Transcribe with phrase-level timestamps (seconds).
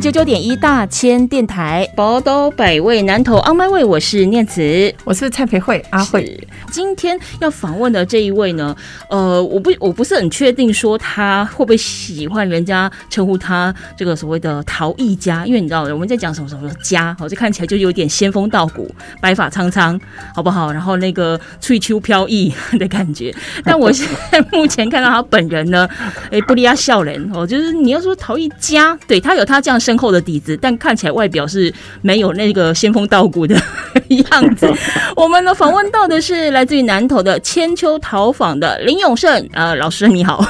[0.00, 4.94] 九九点一大千电台，宝岛百味南投 On My Way，我是念慈。
[5.02, 6.38] 我是蔡培慧阿慧，
[6.70, 8.76] 今天要访问的这一位呢，
[9.10, 18.88] 呃，我不我不是很确定说他会不会喜欢人家称呼他这个所谓的陶艺家，因为你知道我们在讲什么什么家，好，这看起来就有点仙风道骨、
[19.20, 20.00] 白发苍苍，
[20.32, 20.70] 好不好？
[20.70, 23.34] 然后那个翠秋飘逸的感觉。
[23.64, 25.88] 但我现在目前看到他本人呢，
[26.30, 33.58] 哎，不利亚笑人哦，就是你要说陶艺家，对他有他这样深厚的底子，但看起来外表是没有那个仙风道骨的
[34.30, 34.70] 样子。
[35.16, 40.44] 我们呢访问到的是来自于南投的千秋陶坊的林永胜，呃，老师你好。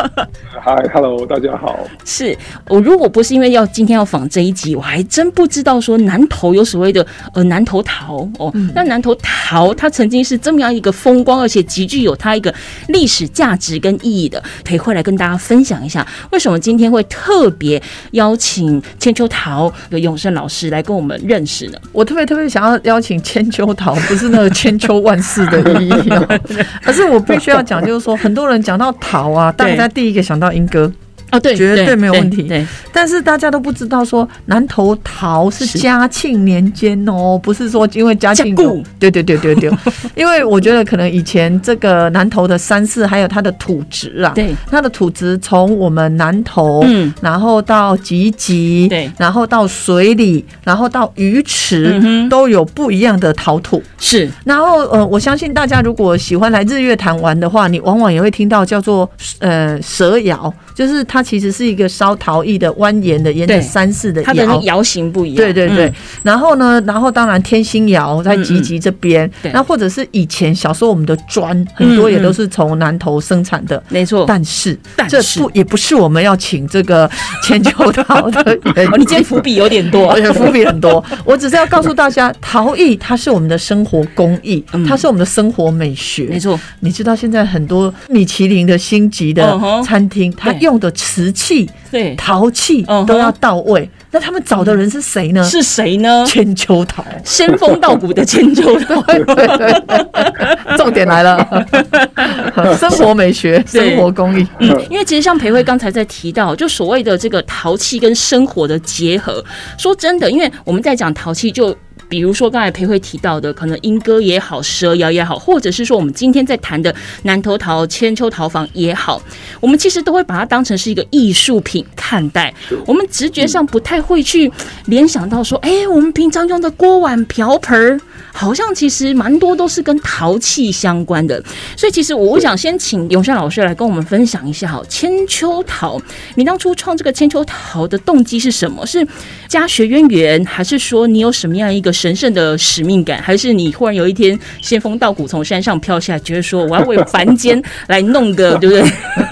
[0.64, 1.86] 嗨，Hello，大家好。
[2.04, 2.36] 是
[2.66, 8.50] 我如果不是因为要今天要访这一集，我还真不知道说南投有所谓的呃南投陶哦。
[8.74, 12.52] 那南投陶它曾经是这么样一个风光，而且极具有它一个
[12.88, 17.80] 历史价值跟意义的，可以会来跟大家分享一下，为什么今天会特别
[18.12, 21.78] 邀请千秋桃的永胜老师来跟我们认识呢？
[21.92, 26.40] 我特别特别想要邀请千秋桃，不是那个千秋万世的意义哦，
[26.82, 30.92] 可是我必须要讲，就是说很多人讲到桃啊，大家第一个想到莺歌，
[31.30, 35.78] 哦，对，绝对没有问题对，但是大家都不知道说南投桃是是。
[35.78, 39.70] 嘉庆年间哦，不是说因为嘉庆故对对对对对，
[40.16, 44.54] 因为我觉得可能以前这个南投的山势还有它的土质啊，对。
[44.70, 47.12] 它的土质从我们南投，嗯。
[47.20, 49.10] 然后到集集，对。
[49.18, 53.82] 然后到水里，然后到鱼池，嗯都有不一样的陶土。
[53.98, 54.28] 是。
[54.44, 59.08] 然后呃，我相信大家如果喜欢来日月潭玩的话，你往往也会听到叫做
[59.40, 64.26] 呃蛇窑，就是它其实是一个烧陶艺的蜿蜒的，沿着山势的窑。
[64.26, 73.82] 它的那个窑型不一样，对对对，嗯然后呢，然后当然天星窑在集集这边，对那或者是以前小时候我们的砖，很多也都是从南投生产的。
[73.88, 74.24] 没错。
[74.28, 74.72] 但是，
[75.08, 77.10] 这但是不也不是我们要请这个
[77.42, 78.40] 千秋陶的。
[78.92, 81.04] 哦，你今天伏笔有点多 伏笔很多。
[81.24, 86.26] 我只是要告诉大家，陶艺它是我们的生活工艺，嗯它是我们的生活美学。
[86.26, 93.88] 没错，你知道现在很多米其林的星级的餐厅，它对用的瓷器、对，陶器都要到位。
[94.10, 95.42] 那他们找的人是谁呢？
[95.44, 96.24] 是谁呢？
[96.26, 97.02] 千秋陶。
[97.24, 101.66] 仙风道骨的千秋桃，对对对，重点来了，
[102.78, 104.46] 生活美学、生活工艺。
[104.60, 109.42] 嗯，因为其实像培慧刚才在提到，就所谓的这个陶器跟生活的结合，
[109.78, 111.74] 说真的，因为我们在讲陶器就。
[112.08, 119.20] 比如说刚才裴慧提到的，可能莺歌也好，蛇窑也好，或者是说我们今天在谈的南头陶、千秋陶房也好，
[119.60, 122.52] 我们其实都会把它当成是一个艺术品看待。
[122.86, 124.50] 我们直觉上不太会去
[124.86, 128.00] 联想到说，哎、我们平常用的锅碗瓢盆儿，
[128.32, 131.42] 好像其实蛮多都是跟陶器相关的。
[131.76, 136.00] 所以其实我想先请永善老师来跟我们分享一下哈，千秋陶，
[136.36, 138.86] 你当初创这个千秋陶的动机是什么？
[138.86, 139.06] 是
[139.46, 148.84] 家学渊源，还是说你有什么样一个神圣的使命感，还是你忽然有一天仙风道骨从山上飘下来，觉得说我要为凡间来弄个对不对？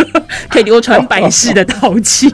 [0.50, 2.28] 可以流传百世的陶器？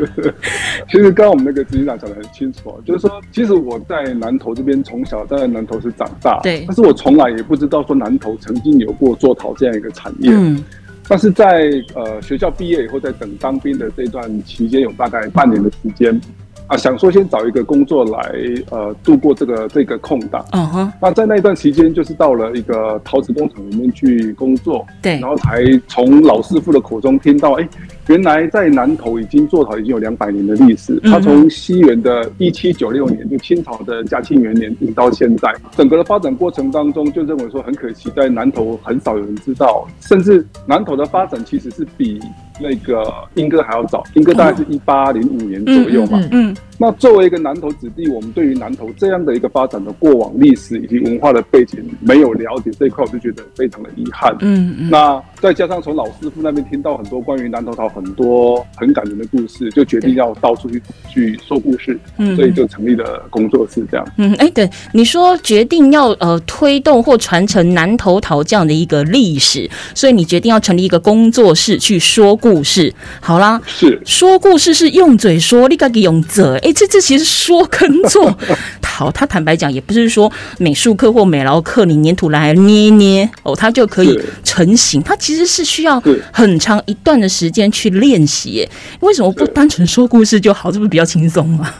[0.90, 10.30] 其实刚刚我们那个执行长讲的很清楚哦，就是说，其实我在南投这边从小在南投是长大，对但是我从来也不知道说南投曾经有过做陶这样一个产业。
[10.32, 10.64] 嗯，
[11.06, 16.18] 但是在呃学校毕业以后，在等当兵的这段期间，有大概半年的时间
[16.68, 18.34] 啊，想说先找一个工作来
[18.70, 20.44] 呃度过这个这个空档。
[20.52, 27.68] 嗯哼，那在那段期间，就是到了一个陶瓷工厂里面去工作，对然后才从老师傅的口中听到，哎，
[28.08, 31.00] 原来在南投已经做陶已经有两百年的历史。
[31.02, 42.20] 嗯他从西元的一七九六年，就清朝的嘉庆元年，一直到现在，整个的发展过程当中，就认为说很可惜，在南投很少有人知道，甚至南投的发展其实是比
[42.60, 43.04] 那个
[43.34, 46.18] 英歌还要早，英歌大概是一八零五年左右嘛。
[46.30, 54.36] 嗯嗯，那作为一个南投子弟，我们对于南投这样的一个发展的过往历史以及文化的背景没有了解这一块，我就觉得非常的遗憾。
[54.40, 64.06] 嗯嗯，那再加上从老师傅那边听到很多关于南投陶很多很感人的故事，就决定要到处去去说故事，嗯所以就成立了工作室这样。
[64.18, 72.92] 嗯，哎，对，你说决定要呃推动或传承南投陶这样的一个历史，所以你决定要成立一个工作室去说故事。
[73.20, 78.36] 好啦，是说故事是用嘴说，你自己用嘴，哎，这这其实说跟做，
[78.82, 85.00] 好，他坦白讲，也不是说美术课或美劳课你粘土来捏捏哦，它就可以成型。
[85.00, 86.02] 它其实是需要
[86.32, 88.68] 很长一段的时间去练习耶。
[88.98, 90.72] 为什么不对单纯说故事就好？
[90.72, 91.72] 这不是比较轻松吗？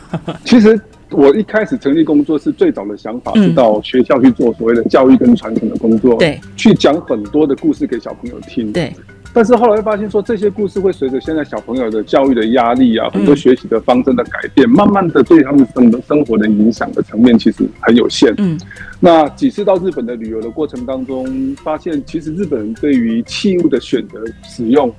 [0.44, 0.80] 其实
[1.10, 8.94] 我一开始成立工作室最早的想法嗯是到学校去做所谓的教育跟传承的工作，对，去讲很多的故事给小朋友听，对，
[9.36, 18.32] 但是后来发现说，这些故事会随着现在小朋友的教育的压力啊，很多学习的方针的改变，慢慢的对他们生的生活的影响的层面其实很有限。
[18.38, 18.58] 嗯，
[18.98, 24.90] 那几次到日本的旅游的过程当中，发现其实日本人对于器物的选择、使用，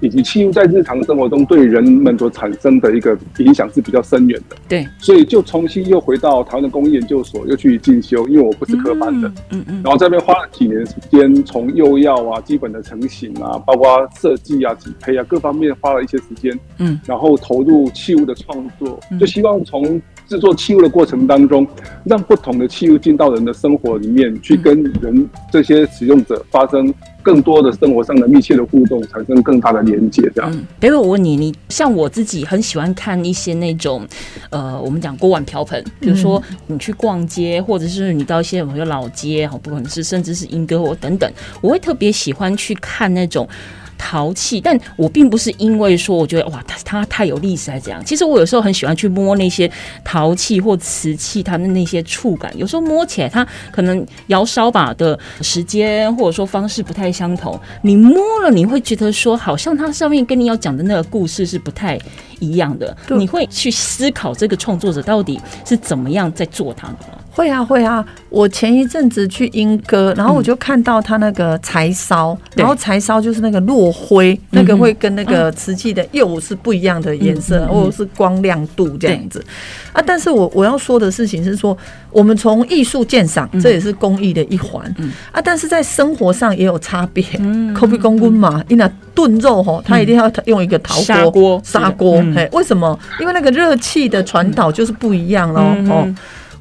[0.00, 4.56] 以及器物在日常生活中对人们所产生的一个影响是比较深远的。
[4.68, 9.28] 对，所以就重新又回到台湾的工艺研究所，又去进修，因为我不是科班的。
[9.50, 21.66] 嗯嗯然后这边花了几年时间，从釉药啊、基本的成型啊，包括设计啊、匹配啊各方面花了一些时间，嗯，然后投入器物的创作嗯，就希望从制作器物的过程当中，
[22.04, 26.92] 让不同的器物进到人的生活里面，去跟人这些使用者发生
[27.26, 30.48] 更多的生活上的密切的互动，产生更大的连接，这样。
[30.52, 34.06] 嗯，北北，我问你，你像我自己很喜欢看一些那种，
[34.50, 41.28] 呃，我们讲锅碗瓢盆，比如说你去逛街，或者是你到一些朋友老街，好，不管是甚至是英歌或等等，
[41.60, 43.48] 我会特别喜欢去看那种。
[43.98, 48.04] 陶器，但我并不是因为说我觉得哇，它它太有历史还是怎样。
[48.04, 49.70] 其实我有时候很喜欢去摸那些
[50.04, 61.98] 陶器或瓷器，它的那些触感，有时候摸起来它可能摇烧把的时间或者说方式不太相同，你摸了你会觉得说，好像它上面跟你要讲的那个故事是不太
[62.40, 62.96] 一样的。
[63.08, 67.15] 你会去思考这个创作者到底是怎么样在做它的？
[67.36, 79.44] 会啊会啊，我前一阵子去英歌，然后我就看到他那个柴烧，对然后柴烧就是那个落灰，那个会跟那个瓷器的釉是不一样的颜色，或者是光亮度这样子。
[79.92, 80.02] 啊。
[80.06, 81.76] 但是我我要说的事情是说，
[82.10, 84.82] 我们从艺术鉴赏，这也是工艺的一环。
[84.96, 85.12] 嗯。
[85.30, 87.22] 啊，但是在生活上也有差别。
[87.38, 92.98] 嗯抠鼻公棍嘛，你那炖肉吼，它一定要用一个陶砂锅砂锅为什么？
[93.20, 95.74] 因为那个热气的传导就是不一样喽。
[95.76, 95.90] 嗯。
[95.90, 96.14] 哦。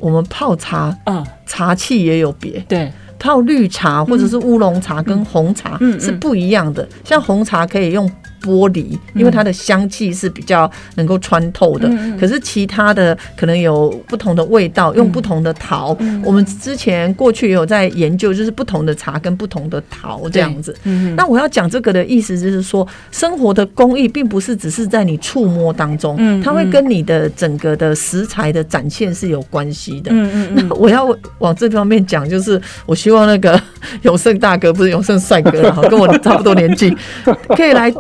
[0.05, 6.87] 我们泡茶，啊，茶器也有别，对，泡绿茶或者是乌龙茶跟红茶是不一样的。
[7.03, 8.07] 像红茶可以用
[8.45, 11.89] 玻璃，因为它的香气是比较能够穿透的。
[12.19, 15.95] 可是其他的可能有不同的味道，用不同的桃。
[15.99, 20.75] 嗯我们之前过去也有在研究，就是不同的茶跟不同的桃这样子。
[20.83, 30.11] 嗯那我要讲这个的意思就是说，生活的工艺并不是只是在你触摸当中，嗯它会跟你的整个的食材的展现是有关系的。
[30.13, 31.07] 嗯嗯那我要
[31.39, 33.59] 往这方面讲，就是我希望那个
[34.03, 35.51] 永胜大哥不是永胜帅哥
[35.89, 36.95] 跟我差不多年纪，
[37.55, 37.91] 可以来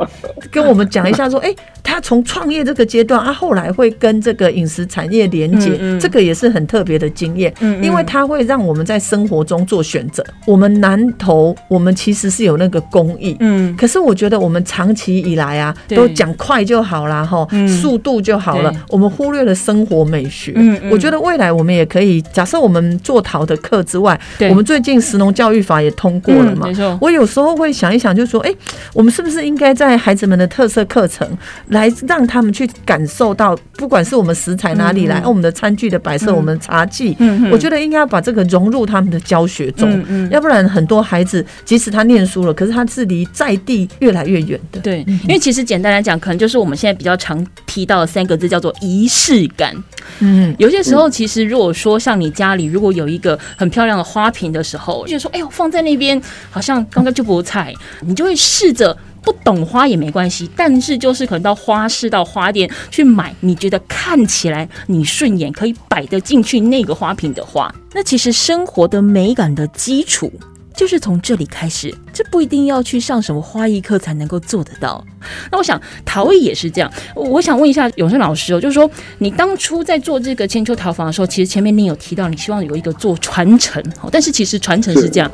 [0.51, 1.53] 跟我们讲一下说，哎、
[1.83, 5.99] 他从创业这个阶段啊，后来会跟这个饮食产业连接，嗯嗯。
[5.99, 7.83] 这个也是很特别的经验，嗯嗯。
[7.83, 10.23] 因为它会让我们在生活中做选择。
[10.45, 13.75] 我们南投，我们其实是有那个工艺，嗯。
[13.75, 20.53] 可是我觉得我们长期以来啊，都讲快就好啦，哈嗯，速度就好了对，我们忽略了生活美学。
[20.55, 20.91] 嗯嗯。
[20.91, 24.49] 我觉得未来我们也可以，假设我们做陶的课之外，对。
[24.49, 26.73] 我们最近食农教育法也通过了嘛嗯没。
[26.73, 28.53] 错，我有时候会想一想，就说，哎、
[28.93, 31.27] 我们是不是应该在孩子们的特色课程，
[31.67, 39.89] 来让他们去感受到，不管是我们食材哪里来，我们的餐具的摆设，嗯我们的茶具，嗯我觉得应该要把这个融入他们的教学中。
[39.91, 44.79] 嗯嗯要不然很多孩子即使他念书了，可是他是离在地越来越远的。
[44.81, 49.75] 对，因为其实简单来讲，可能就是我们现在比较常提到的三个字，叫做仪式感。
[50.19, 58.95] 嗯，有些时候，其实如果说像你家里如果有一个很漂亮的花瓶的时候，就说，哎呦，放在那边好像刚刚就不菜，你就会试着。
[59.25, 67.73] 不懂花也没关系，但是就是可能到花市、到花店去买，你觉得看起来你顺眼，可以摆得进去那个花瓶的花。
[67.93, 70.31] 那其实生活的美感的基础
[70.75, 75.03] 就是从这里开始，这不一定要去上什么花艺课才能够做得到。
[75.49, 78.89] 那我想陶艺也是这样，我我想问一下永生老师哦，就是说
[79.19, 85.31] 你当初在做这个千秋陶房的时候，其实前面你有提到你希望有一个做传承，哦但是其实传承是这样，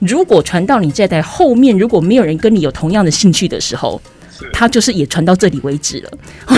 [0.00, 4.00] 如果传到你这代后面，如果没有人跟你有同样的兴趣的时候。
[4.54, 6.10] 他就是也传到这里为止了。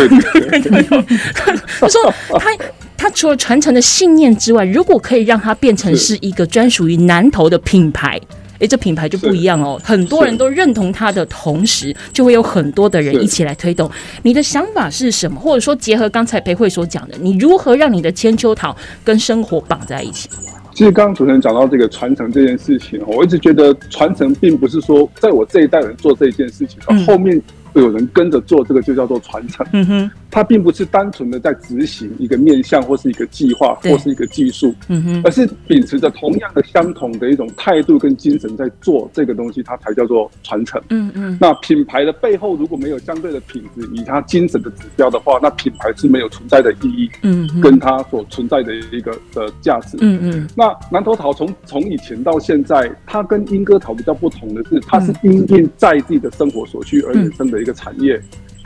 [1.81, 2.57] 他说他
[2.97, 8.21] 他除了传承的信念之外，如果可以让它变成是一个专属于南投的品牌。
[8.61, 13.91] 诶，这品牌就不一样哦，很多人都认同它的同时，就会有很多的人一起来推动。
[14.23, 15.41] 你的想法是什么？
[15.41, 20.29] 或者说，结合刚才裴慧所讲的，你如何让你的千秋桃跟生活绑在一起？
[20.75, 27.07] 其实刚刚主持人讲到这个传承这件事情，我一直觉得传承并不是说在我这一代人做这一件事情，嗯。
[27.07, 27.41] 后面
[27.81, 29.67] 有人跟着做，这个就叫做传承。
[29.73, 40.81] 嗯哼，它并不是单纯的在执行一个面向或是一个计划或是一个技术，嗯哼，而是秉持着同样的相同的一种态度跟精神在做这个东西，它才叫做传承。
[40.91, 49.97] 嗯嗯，那品牌的背后如果没有相对的品质，以它精神的指标的话，那品牌是没有存在的意义，嗯哼，跟它所存在的一个的价值。
[50.01, 50.49] 嗯嗯。
[50.57, 58.21] 那南头桃从从以前到现在，它跟莺歌桃比较不同的是，它是因应在地的生活所需而衍生的一个产业。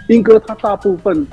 [0.09, 1.27] 英哥它大部分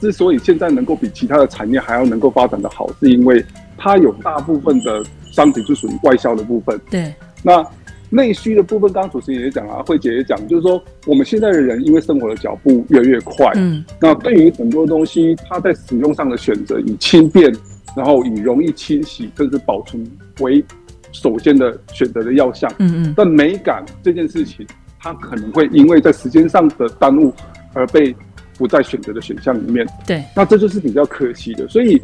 [0.00, 3.44] 之所以现在能够比其他的产业还要能够发展的好，是因为
[3.76, 6.80] 它有大部分的商品是属于外销的部分。
[6.90, 7.66] 对，那
[8.10, 17.52] 内需的部分，刚刚主持人也讲啊，慧姐也讲，就是说我们现在的人因为生活的脚步越来越快，嗯那对于很多东西，它在使用上的选择以轻便，
[17.96, 20.02] 然后以容易清洗甚至保存
[20.40, 20.64] 为
[21.12, 22.72] 首先的选择的要项。
[22.78, 24.66] 嗯嗯，但美感这件事情，
[24.98, 27.32] 它可能会因为在时间上的耽误
[27.72, 28.14] 而被
[28.56, 29.86] 不在选择的选项里面。
[30.06, 31.68] 对，那这就是比较可惜的。
[31.68, 32.00] 所以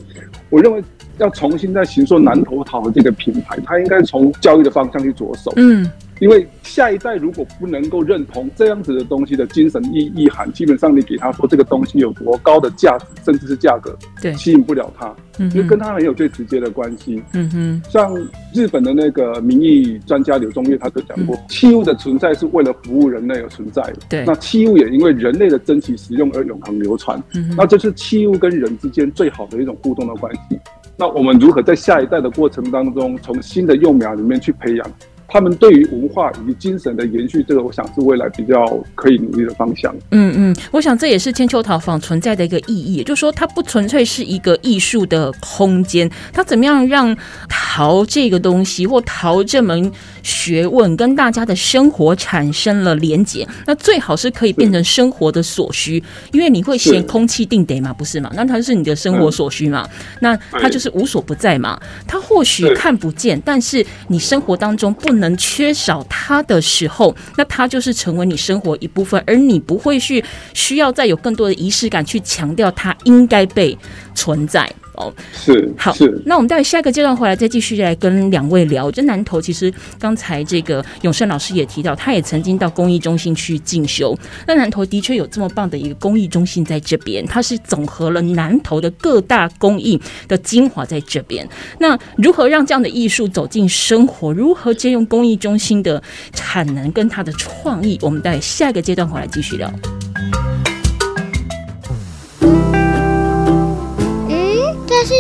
[0.51, 0.83] 我认为
[1.19, 5.53] 要重新再行说南投桃的这个品牌，它应该从教育的方向去着手。
[5.57, 17.23] 嗯因为下一代如果不能够认同这样子的东西的精神意意涵，基本上你给他说这个东西有多高的价值，甚至是价格，对，吸引不了他，嗯因为跟哼，他很有最直接的关系。
[17.33, 18.15] 嗯哼，像
[18.55, 23.97] 日本的那个民意专家柳宗悦，他就讲过，器物的存在是为了服务人类而存在的。
[24.09, 27.21] 对那器物也因为人类的珍惜使用而永恒流传。
[27.35, 30.59] 嗯哼，那这是器物跟人之间最好的一种互动的关系。
[30.97, 34.93] 那我们如何在下一代的过程当中，从新的幼苗里面去培养
[35.29, 37.45] 他们对于文化以及精神的延续？
[37.49, 38.65] 这个我想是未来比较
[38.95, 39.95] 可以努力的方向。
[40.11, 47.17] 嗯嗯，我想这也是千秋陶坊存在的一个意义，也就是说它不纯粹是一个艺术的空间，它怎么样让
[47.49, 49.91] 陶这个东西或陶这门
[50.23, 56.03] 学问跟大家的生活产生了连结，那最好是可以变成生活的所需，
[56.33, 58.31] 因为你会嫌空气定得嘛，不是嘛？
[58.35, 59.89] 那它是你的生活所需嘛，
[60.21, 61.81] 那它就是无所不在嘛。
[62.07, 73.77] 它或许看不见，但是你生活当中不能缺少它的时候，那它就是成为你生活一部分，而你不会去需要再有更多的仪式感去强调它应该被
[74.15, 74.71] 存在。
[74.95, 75.13] 哦。
[75.33, 78.91] 是好是，那我们待会下一个阶段回来再继续来跟两位聊。
[78.91, 84.17] 这南投其实刚才这个永胜老师也提到，他也曾经到公益中心去进修。
[84.47, 91.49] 那南投的确有这么棒的一个公益中心在这边，它是总合了南投的各大公益的精华在这边。
[91.79, 94.33] 那如何让这样的艺术走进生活？
[94.33, 97.99] 如何借用公益中心的产能跟它的创意？
[98.01, 99.73] 我们待下一个阶段回来继续聊。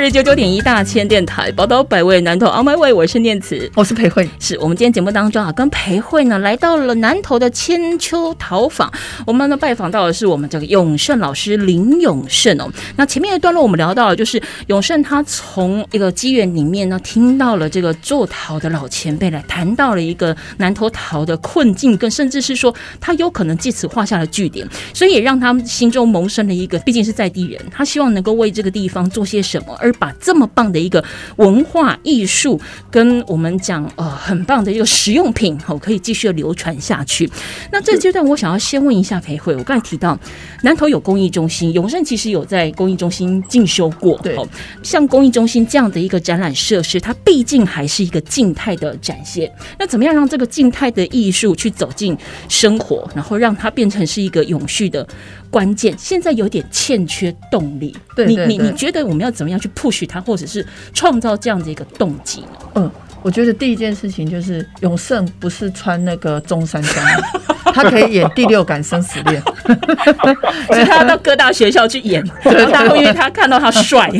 [0.00, 3.70] Super 九九点一大千电台宝岛百位南投 On My Way，我是念慈。
[3.74, 8.90] 我是裴慧，是我们今天节目当中啊，跟裴慧呢来到了南投的千秋陶坊，
[9.26, 12.66] 我们呢拜访到的是我们这个永胜老师林永胜哦。
[12.96, 31.02] 那前面的段落我们聊到了，就是永胜他从一个机缘里面呢，听到了这个做陶的老前辈来谈到了一个南投陶的困境，跟甚至是说他有可能借此画下了句点，所以也让他们心中萌生了一个，毕竟是在地人，他希望能够为这个地方做些什么，而把这么棒的一个
[31.36, 37.30] 文化艺术跟我们讲呃很棒的一个实用品哦，可以继续的流传下去。
[37.72, 40.18] 那这阶段，我想要先问一下裴慧，我刚才提到
[40.62, 44.46] 南投有公益中心，永盛其实有在公益中心进修过，对哦，
[44.82, 49.50] 像公益中心这样的一个展览设施，它毕竟还是一个静态的展现。
[49.78, 52.16] 那怎么样让这个静态的艺术去走进
[52.48, 55.06] 生活，然后让它变成是一个永续的
[55.50, 55.94] 关键？
[55.98, 57.96] 现在有点欠缺动力。
[58.26, 62.48] 你你你觉得我们要怎么样去 push 他，或者是创造这样的一个动机呢？
[62.76, 62.90] 嗯，
[63.22, 67.06] 我觉得第一件事情就是永胜不是穿那个中山装，
[67.72, 69.42] 他可以演第六感生死恋。
[70.66, 74.10] 所以他要到各大学校去演， 然后大家会因为他看到他帅，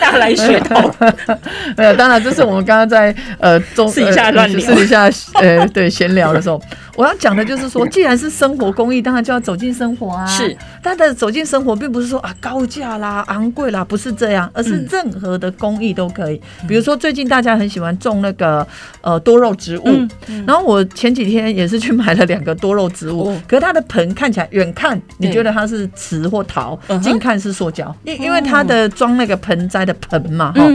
[0.00, 0.80] 大家来学他。
[1.76, 6.60] 没有，当然这是我们刚刚在呃中私底下乱聊呃私底下呃对闲聊的时候，
[6.96, 10.26] 我要讲的就是说，既然是生活公益，当然就要走进生活啊。
[10.26, 14.86] 是，但的走进生活，并不是说啊高价啦、昂贵啦，不是这样，而是嗯。
[14.90, 16.40] 任何的公益都可以。
[16.66, 18.66] 比如说，最近大家很喜欢种那个
[19.02, 19.84] 呃多肉植物，
[20.26, 23.42] 嗯然后我前几天也是去买了两个多肉植物，哦。
[23.46, 30.66] 可是它的盆看起来远看你觉得它是瓷或陶近看是塑胶，因因为它的装那个盆栽的盆嘛，哈、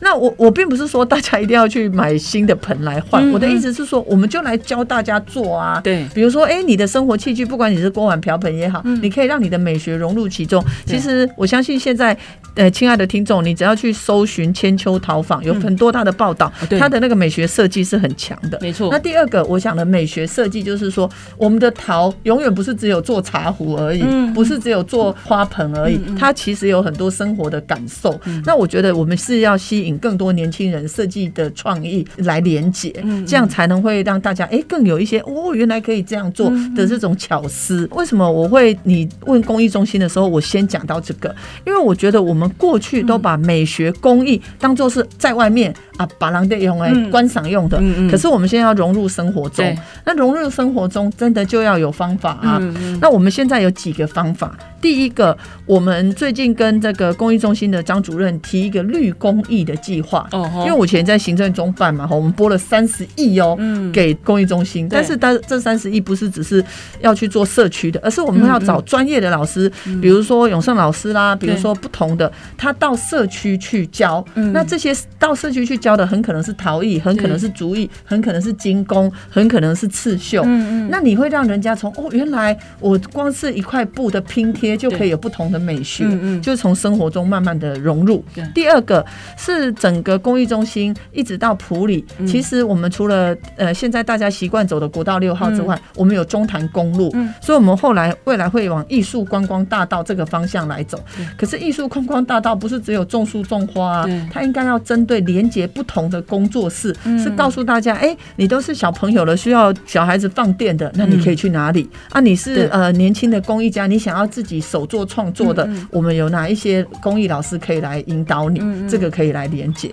[0.00, 5.73] 那我我并不是说大家一定要去买新的盆来换，嗯我的意思是说，我们就来教大家做啊。
[5.80, 6.06] 对。
[6.14, 9.00] 比如说，哎、你的生活器具，不管你是锅碗瓢盆也好，嗯。
[9.02, 10.64] 你可以让你的美学融入其中。
[10.86, 12.16] 其实我相信现在，
[12.54, 18.58] 呃，亲爱的听众，你只要去搜寻千秋陶坊，有很多它的报道，它的那个美学设计是很强的。
[18.60, 18.88] 没错。
[18.90, 28.18] 那第二个，我想的美学设计就是说，我们的陶永远不是只有做茶壶而已，嗯不是只有做花盆而已，它其实有很多生活的感受。
[28.24, 28.42] 嗯。
[28.46, 33.24] 那我觉得我们是要吸引更多年轻人设计的创意来连接，嗯。
[33.26, 37.88] 这样才能会让大家哎更有一些哦，原来可以这样做嗯的这种巧思。
[37.92, 41.34] 为什么我会你问公益中心的时候，我先讲到这个？
[41.66, 49.64] 因为我觉得我们过去都把美学工艺当做是在外面啊把人的用来嗯观赏用的，嗯嗯可是我们现在要融入生活中。
[50.04, 52.58] 那融入生活中，真的就要有方法啊。
[52.60, 54.56] 嗯嗯那我们现在有几个方法。
[54.80, 60.28] 第一个，我们最近跟这个公益中心的张主任提一个绿公益的计划。
[60.32, 64.86] 哦因为我以前在行政中办嘛，哈，我们拨了三十亿哦，嗯给公益中心。
[64.90, 66.64] 但是，但这三十亿不是只是
[67.00, 70.00] 要去做社区的，而是我们要找专业的老师，嗯。
[70.00, 74.24] 比如说永胜老师啦，比如说不同的，他到社区去教。
[74.34, 74.52] 嗯。
[74.52, 80.42] 那这些到社区去教的，很可能是陶艺，很可能是竹艺，很可能是精工，很可能是刺绣。
[80.44, 80.88] 嗯嗯。
[80.90, 86.42] 那你会让人家从哦，原来我光是一块布的拼贴就可以有不同的美学，嗯嗯。
[86.42, 88.24] 就是从生活中慢慢的融入。
[88.54, 89.04] 第二个
[89.36, 92.26] 是整个公益中心一直到普里，嗯。
[92.26, 100.98] 其实我们除了呃现在大家习惯走的国道六号之外，我们有中潭公路，嗯所以我们后来未来会往艺术观光大道这个方向来走。
[101.36, 111.88] 可是艺术观光大道不是只有种树种花啊，它应该要针对连接不同的工作室，嗯是告诉大家，哎、你都是小朋友了，需要小孩子放电的，那你可以去哪里？
[112.10, 118.60] 啊，你是呃年轻的工艺家，你想要自己手做创作的，我们有哪一些工艺老师可以来引导你？
[118.88, 119.90] 这个可以来连接。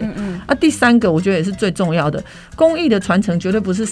[0.48, 2.24] 啊，第三个我觉得也是最重要的，
[2.56, 3.88] 工艺的传承绝对不是。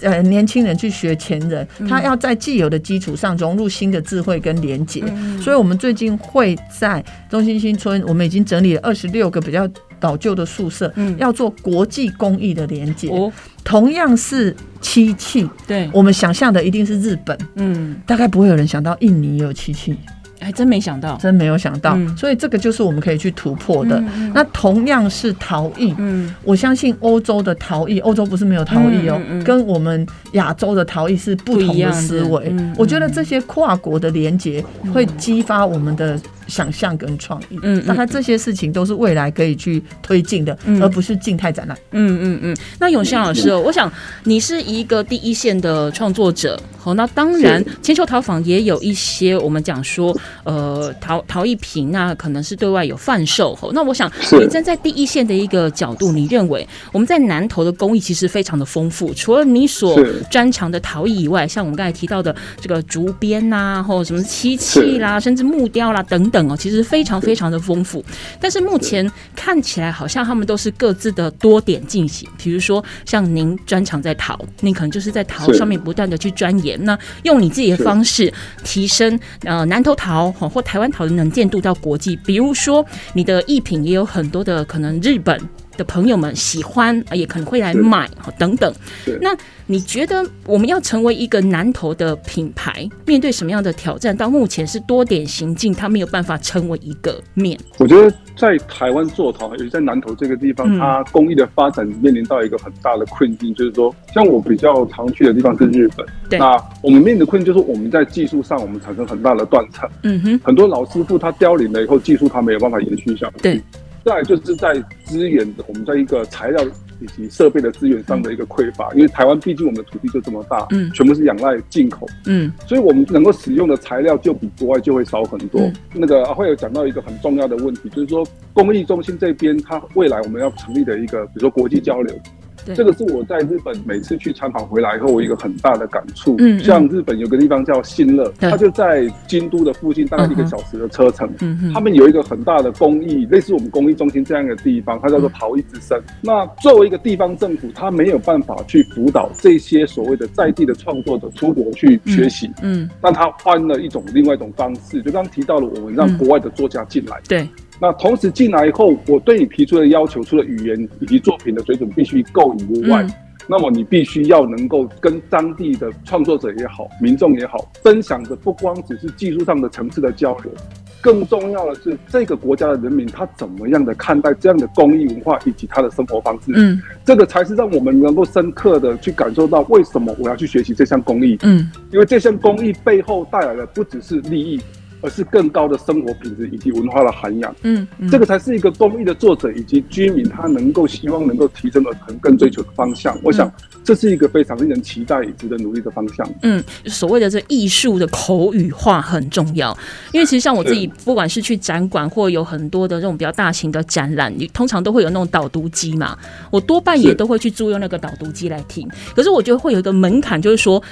[0.00, 1.88] 呃，年轻人去学前人，嗯。
[1.88, 5.02] 他要在既有的基础上融入新的智慧跟连结。
[5.06, 5.40] 嗯。
[5.40, 9.68] 所以，我们最近会在中心新村，我们已经整理了二十六个比较
[10.00, 11.16] 老旧的宿舍，嗯。
[11.18, 13.08] 要做国际公益的连接。
[13.08, 13.32] 哦。
[13.64, 15.90] 同样是漆器，对。
[15.92, 17.96] 我们想象的一定是日本，嗯。
[18.06, 19.96] 大概不会有人想到印尼也有漆器，
[20.40, 21.94] 还真没想到真没有想到。
[21.96, 24.02] 嗯所以这个就是我们可以去突破的。
[24.34, 32.54] 那同样是陶艺，嗯我相信欧洲的陶艺，欧洲不是没有陶艺哦，跟我们亚洲的陶艺是不同的思维。
[32.76, 37.58] 我觉得这些跨国的连接会激发我们的想象跟创意。
[37.62, 40.82] 嗯嗯大概这些事情都是未来可以去推进的，嗯。
[40.82, 41.76] 而不是静态展览。
[41.92, 43.92] 嗯嗯嗯，那永祥老师哦，我想
[44.24, 59.98] 你是一个第一线的创作者，好，那当然千秋陶坊也有一些我们讲说，呃，陶陶艺品，那可能是对外有贩售，好，那我想你站在第一线的一个角度，你认为我们在南投的工艺其实非常的丰富，除了你所
[60.30, 68.04] 专长的陶艺以外，像我们刚才提到的这个竹编呐、或者什么漆器啦，甚至木雕啦等等哦，其实非常非常的丰富。
[68.38, 85.40] 但是目前看起来好像他们都是各自的多点进行，比如说像您专长在陶，您可能就是在陶上面不断的去钻研，那用你自己的方式提升呃南投陶或台湾陶的能见度到国际，比如说你的艺品也有很多的可能日本。
[85.78, 88.70] 的朋友们喜欢，呃也可能会来买哦等等
[89.04, 89.18] 是。
[89.22, 89.34] 那
[89.66, 94.14] 你觉得我们要成为一个南投的品牌，面对什么样的挑战？
[94.14, 97.58] 到目前是多点行进，它没有办法成为一个面。
[97.78, 113.42] 我觉得在台湾做陶，尤其在南投这个地方，嗯它工艺的发展面临到一个很大的困境，就是说，像我比较常去的地方是日本，对那我们面临的困境就是我们在技术上我们产生很大的断层，嗯哼，很多老师傅他凋零了以后，技术他没有办法延续下去。
[113.42, 113.62] 对。
[114.04, 116.64] 再就是在资源的，我们在一个材料
[117.00, 120.90] 以及设备的资源上的一个匮乏，因为台湾毕竟我们的土地就这么大，嗯。
[120.92, 122.52] 全部是仰赖进口，嗯。
[122.66, 125.60] 所以我们能够使用的材料就比国外就会少很多。
[125.60, 125.72] 嗯。
[125.94, 132.37] 那个阿慧有讲到一个很重要的问题，就是说公益中心这边，它未来我们要成立的一个，比如说国际交流，对
[132.74, 136.34] 这个是我在日本每次去参访回来以后，我一个很大的感触。
[136.38, 136.60] 嗯嗯。
[136.60, 141.28] 像日本有个地方叫新乐，它就在京都的附近，大概一个小时的车程。
[141.40, 146.00] 嗯哼他们有一个很大的公益，类似我们公益中心这样的地方，它叫做陶艺之声。
[146.20, 156.18] 那作为一个地方政府，它没有办法去辅导这些所谓的在地的创作者出国去学习，嗯，那他换了一种另外一种方式，就刚刚提到了，我们让嗯。
[156.18, 157.20] 国外的作家进来。
[157.28, 157.48] 对，
[157.80, 163.10] 那同时进来以后，我对你提出的要求，除了语言以及作品的水准必须够以外，嗯
[163.50, 170.52] 那么你必须要能够跟当地的创作者也好、民众也好，分享的不光只是技术上的层次的交流，
[171.00, 176.52] 更重要的是这个国家的人民他怎么样的看待这样的公益文化以及他的生活方式。
[176.56, 181.38] 嗯这个才是让我们能够深刻的去感受到为什么我要去学习这项公益。
[181.40, 184.60] 嗯因为这项公益背后带来的不只是利益，
[185.00, 187.54] 而是更高的生活品质以及文化的涵养。
[187.62, 193.18] 嗯嗯，这个才是一个公益的作者以及居民他能够希望能够提升而可能更追求的方向。
[193.22, 193.50] 我想
[193.84, 196.28] 这是一个非常令人期待也值得努力的方向。
[196.42, 199.76] 嗯，所谓的这艺术的口语化很重要，
[200.12, 206.18] 因为其实像我自己，不管是去展馆或有很多的这种比较大型的展览，你通常都会有那种导读机嘛，
[206.50, 208.88] 我多半也都会去租用那个导读机来听。
[209.14, 210.82] 可是我觉得会有一个门槛，就是说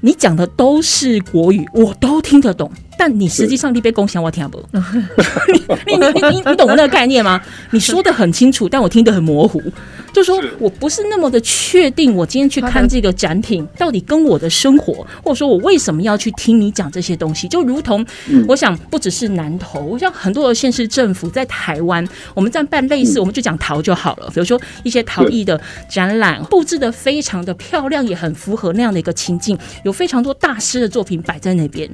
[0.00, 2.70] 你讲的都是国语，我都听得懂。
[2.96, 4.62] 但你实际上你被共享我听不，
[5.86, 7.40] 你你你你你懂那个概念吗？
[7.70, 9.62] 你说的很清楚，但我听得很模糊，
[10.12, 18.44] 就说我不是那么的确定，我今天去看这个展品到底跟我的生活，或者说我为什么要去听你讲这些东西，就如同嗯。
[18.48, 31.90] 我想不只是南投，我想很多的县市政府在台湾，我们在办类似，我们就讲陶就好了，比如说一些陶艺的展览，布置的非常的漂亮，也很符合那样的一个情境，有非常多大师的作品摆在那边。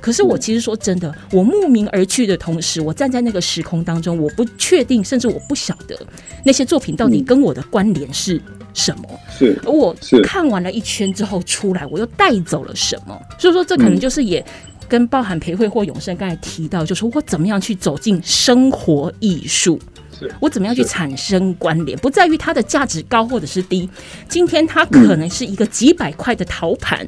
[0.00, 5.96] 可是我其实说真的，我慕名而去的同时，我站在那个时空当中，我不确定，甚至我不晓得
[6.44, 8.40] 那些作品到底跟我的关联是
[8.72, 9.02] 什么。
[9.30, 13.20] 是而我看完了一圈之后出来，我又带走了什么？
[13.38, 14.44] 所以说，这可能就是也。
[14.88, 19.78] 跟包含培慧或永生刚才提到，就是我怎么样去走进生活艺术，
[20.18, 23.88] 是我怎么样去产生关联，不在于它的价值高或者是低。
[24.28, 27.06] 今天它可能是一个几百块的陶盘，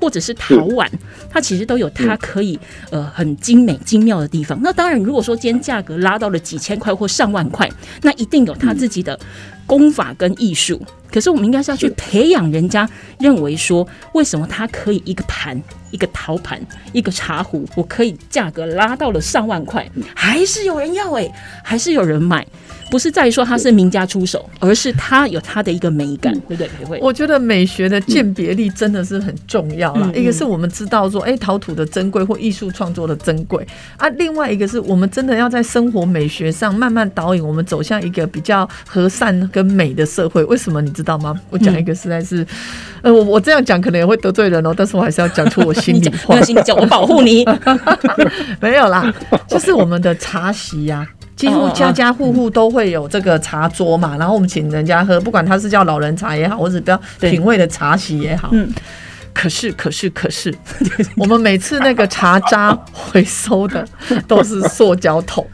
[0.00, 0.90] 或者是陶碗，
[1.28, 2.58] 它其实都有它可以
[2.90, 4.58] 呃很精美精妙的地方。
[4.62, 7.70] 那当然，如果说今天价格拉到了几千块或上万块，
[8.02, 9.18] 那一定有它自己的
[9.66, 10.80] 功法跟艺术。
[11.12, 15.60] 可是我们应该是要去培养人家认为说，为什么它可以一个盘、
[15.90, 16.60] 一个陶盘、
[16.92, 21.28] 一个茶壶，我可以价格拉到了上万块，还是有人要哎、
[21.64, 22.46] 还是有人买。
[22.90, 26.68] 不是在于说它是名家出手，而是它有它的一个美感，对不对？
[26.68, 30.10] 培慧，我觉得美学的鉴别力真的是很重要啦。
[30.12, 40.44] 嗯一个是我们知道说，哎、陶土的珍贵或艺术创作的珍贵啊；另外一个是我们真的要在生活美学上慢慢导引我们走向一个比较和善跟美的社会。
[40.44, 41.38] 为什么你知道吗？
[41.48, 42.44] 我讲一个实在是，
[43.02, 46.44] 呃，我我这样讲可能也会得罪人哦，但是我还是要讲出我心里话 讲没关。
[46.44, 47.44] 系，你讲，我保护你。
[48.60, 49.12] 没有啦，
[49.48, 51.06] 就是我们的茶席呀、
[51.40, 58.50] 几乎家家户户都会有这个茶桌嘛，然后我们请人家喝，不管他是叫老人茶也好，或者比较品味的茶席也好。
[58.52, 58.70] 嗯。
[59.32, 60.52] 可是，可是，可是，
[61.16, 63.86] 我们每次那个茶渣回收的
[64.26, 65.46] 都是塑胶桶。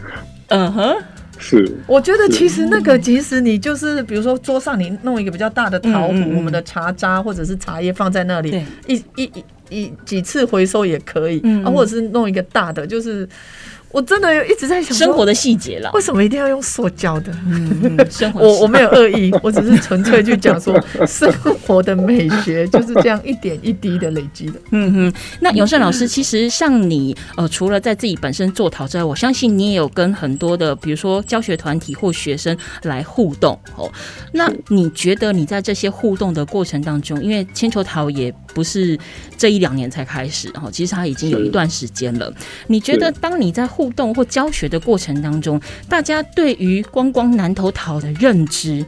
[0.48, 0.96] 嗯哼，
[1.38, 1.70] 是。
[1.86, 6.36] 我觉得其实那个，即使你就是比如说桌上你弄一个比较大的陶壶，嗯嗯嗯。
[6.36, 13.28] 我们的茶渣或者是茶叶放在那里，一一一一几次回收也可以，啊，或者是弄一个大的，就是
[13.92, 16.00] 我真的有一直在想生活的细节啦为。
[16.06, 17.32] 什么一定要用塑胶的？
[17.48, 21.28] 嗯，嗯生活我我没有恶意，我只是纯粹去讲说生
[21.66, 24.60] 活的美学 就是这样一点一滴的累积的。
[24.70, 33.90] 嗯哼，那永胜老师，其实像你，呃，除了在自己本身做陶之外，我相信你也有跟很多的，比如说教学团体或学生来互动哦。
[34.32, 38.98] 那你觉得你在这些互动的过程当中，因为铅球陶也不是
[39.36, 42.32] 这一两年才开始，哈，其实它已经有一段时间了。
[42.68, 48.82] 你觉得当你在互动或教学的过程当中，大家对于光光南投桃的认知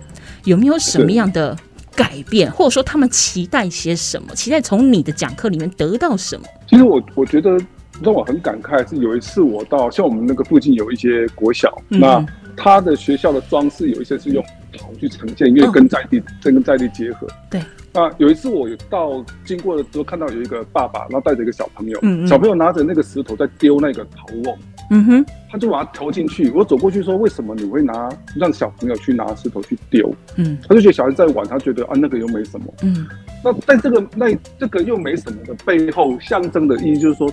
[0.45, 1.55] 有没有什么样的？
[1.99, 4.33] 改变，或者说他们期待些什么？
[4.33, 6.47] 期待从你的讲课里面得到什么？
[6.69, 7.59] 其实我我觉得
[8.01, 12.25] 让我很感慨是有一次我到像我们那个附近有一些国小，嗯那
[12.57, 14.45] 他的学校的装饰有一些是用
[14.77, 17.27] 陶去呈现，因为跟在地跟跟在地结合。
[17.51, 17.61] 对。
[17.91, 24.59] 那有一次我有到经过的时候看到有一个爸爸，然后带着一个小朋友，嗯嗯小朋友拿着那个石头在丢那个陶瓮，
[24.91, 26.51] 嗯哼，他就把它投进去。
[26.51, 32.67] 我走过去说：“为什么你会拿让小朋友去拿石头去丢？”嗯他就觉得小孩在玩，他觉得啊那个又没什么。
[32.83, 33.07] 嗯
[33.43, 34.27] 那在这个那
[34.59, 37.33] 这个又没什么的背后，象征的意义就是说，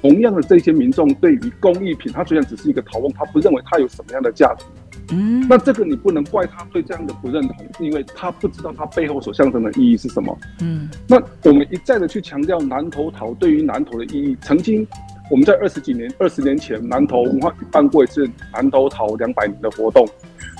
[0.00, 4.64] 同样的这些民众对于工艺品，他虽然只是一个陶瓮，他不认为它有什么样的价值，
[5.12, 10.36] 嗯那这个你不能怪他对这样的不认同，是因为他不知道他背后所象征的意义是什么。
[10.60, 14.36] 嗯那我们一再的去强调南投桃对于南投的意义。
[14.40, 14.86] 曾经
[15.30, 20.06] 我们在二十几年、二十年前，南投文化局办过一次南投桃两百年的活动。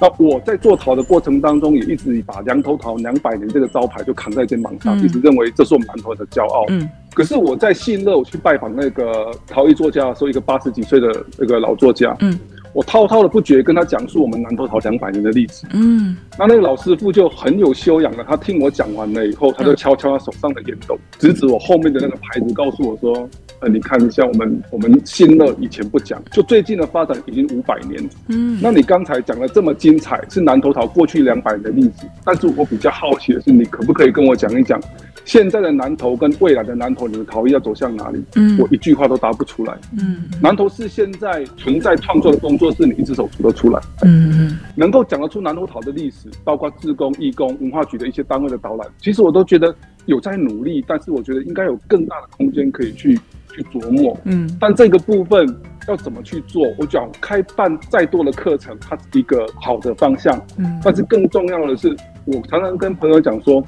[0.00, 6.64] 那我在做桃的过程当中，也一直把梁头桃两百年这个招牌就扛在肩膀上，嗯一直认为这是我们南投的骄傲。
[6.68, 12.38] 嗯可是我在信乐，我去拜访那个陶艺作家的时候，一个八十几岁的那个老作家，嗯
[12.72, 15.66] 我滔滔的不绝跟他讲述我们南投桃两百年的历史。
[15.72, 23.28] 嗯那那个老师傅就很有修养了，他听我讲完了以后，他就敲敲他手上的烟斗，指指我后面的那个牌子，告诉我说
[23.60, 28.08] ：“呃，你看一下，我们我们新乐以前不讲，就最近的发展已经五百年。
[28.28, 34.80] 嗯那你刚才讲的这么精彩，是南投桃过去两百年的例子，但是我比较好奇的是，你可不可以跟我讲一讲，
[35.24, 38.22] 现在的南投跟未来的南投，你的陶艺要走向哪里？
[38.36, 39.74] 嗯我一句话都答不出来。
[39.98, 43.80] 嗯南投是现在存在创作的工作室，你一只手数得出来。
[44.04, 49.74] 嗯能够讲得出南投桃的历史，包括自工、义工、文化局的一些单位的导览，其实我都觉得
[50.06, 53.16] 有在努力，但是我觉得应该有更大的空间可以去
[53.52, 54.16] 去琢磨。
[54.24, 55.46] 嗯但这个部分
[55.88, 56.66] 要怎么去做？
[56.78, 61.94] 我讲开办再多的课程，它是一个好的方向，嗯但是更重要的是，
[62.24, 63.62] 我常常跟朋友讲说，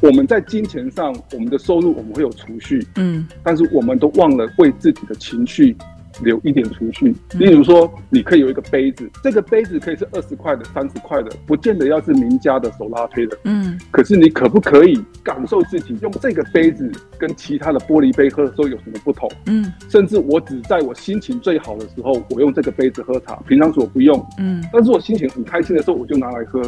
[0.00, 5.76] 我们在金钱上，我们的收入我们会有储蓄，嗯但是我们都忘了为自己的情绪
[6.22, 7.14] 留一点储蓄。
[7.38, 13.36] 例如说，你可以有一个杯子，这个杯子可以是二十块的、三十块的，不见得要是名家的手拉推的。
[13.44, 19.30] 嗯可是你可不可以感受自己用这个杯子跟其他的玻璃杯喝的时候有什么不同？
[19.46, 24.24] 嗯甚至我只在我心情最好的时候，我用这个杯子喝茶，平常时我不用。
[24.38, 26.62] 嗯但是我心情很开心的时候，我就拿来喝。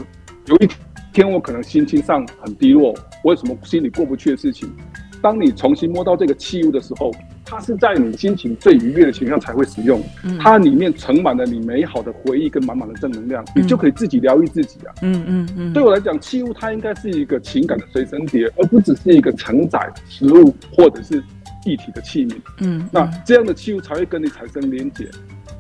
[0.46, 0.68] 有一
[1.12, 4.72] 天我可能心情上很低落，我有什么心里过不去的事情，
[5.20, 7.10] 当你重新摸到这个器物的时候，
[7.46, 14.92] 它是在你心情最愉悦的情况下才会使用，嗯它里面盛满了你美好的回忆跟满满的正能量，你就可以自己疗愈自己啊。
[15.02, 19.78] 嗯嗯嗯，对我来讲，器物它应该是一个情感的随身碟，而不只是一个承载
[20.08, 21.22] 食物或者是
[21.64, 22.34] 液体的器皿。
[22.60, 25.08] 嗯那这样的器物才会跟你产生连结。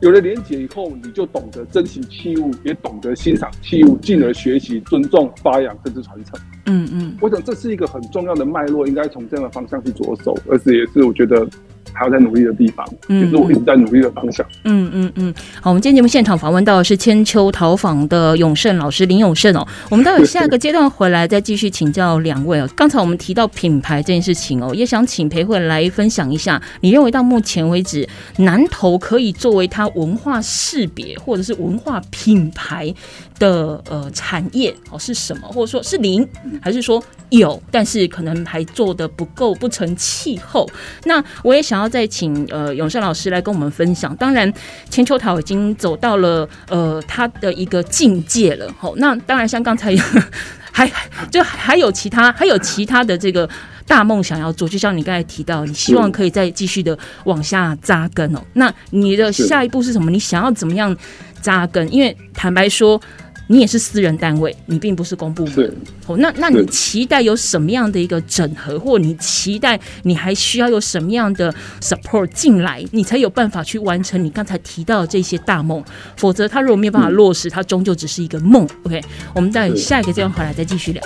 [0.00, 6.38] 有了连结以后，你就懂得珍惜器物，也懂得欣赏器物，进而学习、尊重、发扬甚至传承。
[6.66, 11.48] 嗯嗯我想这是一个很重要的脉络，应该从这样的方向去着手，而且也是我觉得
[11.96, 14.46] 还有在努力的地方，嗯也是我一直在努力的方向。
[14.64, 19.66] 嗯嗯嗯，好，我们今天节目现场访问到的是千秋陶坊的永胜老师林永胜哦。
[19.88, 22.68] 我们待会下一个阶段回来再继续请教两位哦。
[22.76, 28.06] 刚才我们提到品牌这件事情哦，也想请裴慧来分享一下，你认为到目前为止，
[28.36, 32.92] 南投可以作为它文化识别或者是文化品牌
[33.38, 36.26] 的呃产业哦是什么，或者说是零，
[36.60, 40.68] 还是说有，但是可能还做的不够，不成气候。
[41.04, 44.14] 那我也想要再请呃永胜老师来跟我们分享。
[44.16, 44.52] 当然，
[44.90, 48.72] 千秋桃已经走到了呃他的一个境界了。
[48.78, 49.94] 吼，那当然像刚才
[50.72, 50.90] 还
[51.30, 53.48] 就还有其他还有其他的这个。
[53.88, 58.40] 大梦想要做，就像你刚才提到，你希望可以再继续的往下扎根哦。
[58.54, 60.10] 那你的下一步是什么？
[60.10, 60.94] 你想要怎么样
[61.40, 61.94] 扎根？
[61.94, 63.00] 因为坦白说，
[63.48, 65.52] 你也是私人单位，你并不是公部门。
[65.52, 65.72] 是
[66.06, 75.82] 哦，那那你期待有什么样的一个整合，或你期待你还需要有什么样的 support 进来，你才有办法去完成你刚才提到的这些大梦？
[76.16, 78.66] 否则，他如果没有办法落实，他终究只是一个梦。
[78.84, 79.00] OK，
[79.34, 81.02] 我们在是下一个阶段回来再继续聊。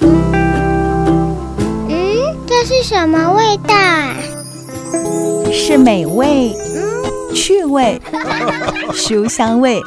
[0.00, 1.88] 嗯，
[2.46, 4.14] 这是什么味道啊？
[5.52, 6.52] 是美味、
[7.34, 8.00] 趣味、
[8.94, 9.80] 书香味，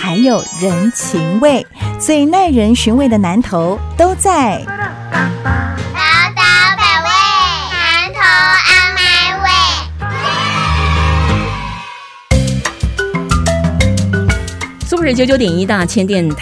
[0.00, 1.66] 还有人情味，
[1.98, 4.58] 最耐人寻味的南头都在。
[4.66, 4.72] 宝
[6.34, 6.42] 宝
[6.76, 7.08] 百味，
[7.72, 9.00] 南头阿麦
[9.42, 9.48] 味。
[15.12, 16.36] 九九点一大千电台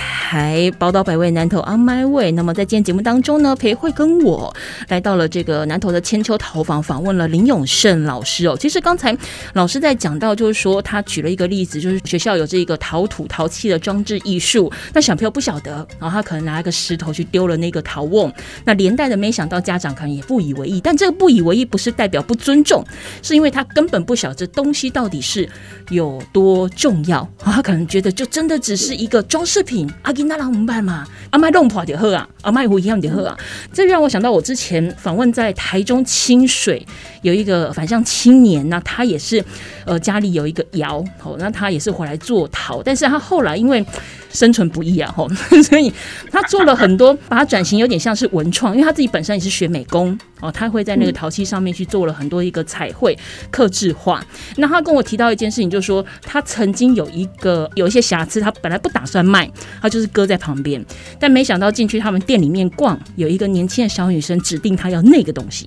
[0.79, 2.33] 宝岛百味南投 On My Way。
[2.33, 4.55] 那么在今天节目当中呢，裴慧跟我
[4.89, 8.55] 来到了这个南投的千秋陶坊，访问了林永胜老师哦。
[8.59, 9.17] 其实刚才
[9.55, 18.31] 老师在讲到，就是说他举了一个例子，就是学校有这个陶土陶器的装置艺术，那小朋友不晓得，然后他可能拿一个石头去丢了那个陶瓮，
[18.65, 22.85] 那连带的没想到家长可能也不以为意，但这个不以为意不是代表不尊重，
[23.23, 25.49] 是因为他根本不晓得这东西到底是
[25.89, 33.37] 有多重要，啊他可能觉得就真的只是一个装饰品啊，那拉红办嘛，阿麦弄破就喝啊，阿麦不一样就喝啊，
[33.73, 36.85] 这让我想到我之前访问在台中清水
[37.23, 39.45] 有一个反向青年，那他也是
[39.85, 43.85] 呃家里有一个窑，哦，那他也是回来做陶，但是他后来因为
[44.31, 45.29] 生存不易啊，吼，
[45.65, 45.93] 所以
[46.31, 53.17] 他做了很多，把它转型有点像是文创，因为他自己本身也是学美工，哦，他会在那个陶器上面去做了很多一个彩绘、
[53.51, 54.25] 刻制化。
[54.57, 59.51] 那他跟我提到一件事情，就是说他曾经有一个有一些瑕疵，他本来不打算卖，
[59.81, 60.85] 他就是搁在旁边，
[61.19, 65.67] 但没想到进去他们店里面逛，有一个年轻的小女生指定他要那个东西，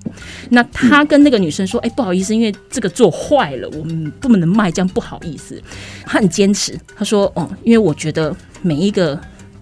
[0.49, 5.61] 那他跟那个女生说：“哎、不好意思，因为这个做坏了，我们不能卖，这样不好意思。”
[6.05, 9.19] 他很坚持，他说：“哦，因为我觉得每一个。”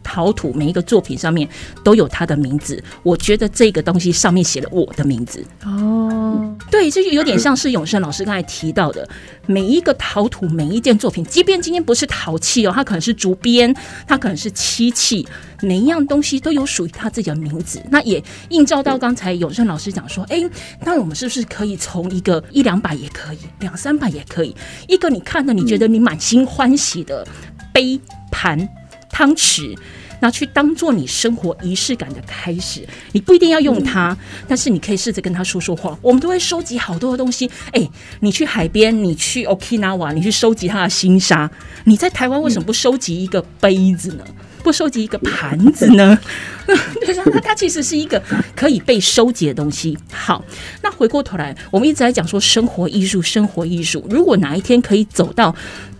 [0.09, 1.47] 陶土每一个作品上面
[1.83, 5.45] 都有他的名字，我觉得这个东西上面写了我的名字。
[5.63, 9.07] 哦，对，这就有点像是永生老师刚才提到的，
[9.45, 13.71] 每一个陶土每一件作品，即便今天不是陶器哦，它可能是竹编，
[14.07, 15.27] 它可能是漆器，
[15.61, 17.79] 每一样东西都有属于它自己的名字。
[17.91, 20.43] 那也映照到刚才永生老师讲说，哎，
[20.83, 24.55] 那我们是不是可以从一个一两百也可以，两三百也可以，
[24.87, 27.27] 一个你看了你觉得你满心欢喜的
[27.71, 27.99] 杯
[28.31, 28.67] 盘
[29.09, 29.77] 汤匙。
[30.21, 34.17] 那去当做你生活仪式感的开始，你不一定要用它，
[34.49, 35.97] 但是你可以试着跟他说说话。
[36.01, 41.49] 我们都会收集好多的东西，哎，你去海边，你去 Okinawa，你去收集它的新沙。
[41.85, 44.25] 你在台湾为什么不收集一个杯子呢？
[44.61, 46.19] 不收集一个盘子呢？
[47.07, 48.21] 就是它，它其实是一个
[48.53, 49.97] 可以被收集的东西。
[50.11, 50.43] 好，
[50.83, 54.05] 那回过头来，我们一直在讲说生活艺术，生活艺术。
[54.09, 55.55] 如果哪一天可以走到。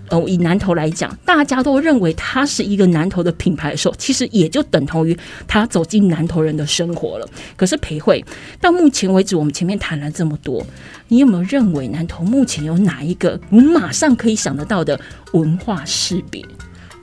[0.10, 5.18] 呃，以南投来讲，大家都认为它是一个南投的品牌的时候，其实也就等同于
[5.48, 7.30] 它走进南投人的生活了。
[7.56, 8.24] 可是裴慧，
[8.60, 10.66] 到目前为止，我们前面谈了这么多，
[11.08, 15.00] 你有没有认为南投目前有哪一个我们马上可以想得到的
[15.34, 16.44] 文化识别？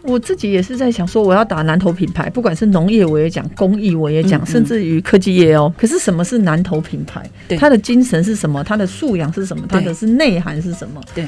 [0.03, 5.73] 我自己也是在想说，我要打南投品牌，不管是农业我也讲，工艺我也讲，甚至于科技业哦。
[5.77, 7.29] 可是什么是南投品牌？
[7.49, 8.63] 对它的精神是什么？
[8.63, 9.67] 它的素养是什么？
[9.69, 11.01] 它的是内涵是什么？
[11.13, 11.27] 对。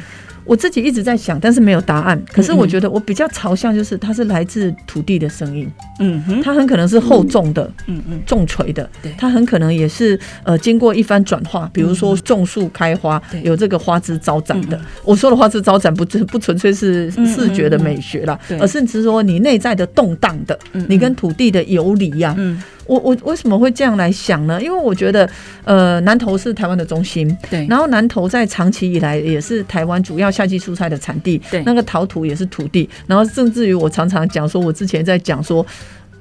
[0.49, 2.21] 我自己一直在想，但是没有答案。
[2.33, 5.71] 可是我觉得我比较朝向就是，它是来自土地的声音。
[6.01, 8.89] 嗯哼，它很可能是厚重的，嗯嗯，重锤的。
[9.03, 14.85] 对它很可能也是呃经过一番转化，比如说种树开花对，有这个花枝招展的嗯。
[15.05, 20.59] 我说的花枝招展不不纯粹是视觉的美学啦而甚至说你内在的动荡的
[20.89, 22.35] 你跟土地的游离呀。
[22.39, 24.61] 嗯，我我为什么会这样来想呢？
[24.61, 25.29] 因为我觉得，
[25.65, 35.65] 呃，南投是台湾的中心，对，然后南投在长期以来也是台湾主要夏季蔬菜的产地，对那个陶土也是土地，然后甚至于我常常讲说，我之前在讲说，